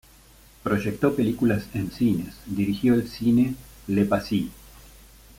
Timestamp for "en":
1.75-1.91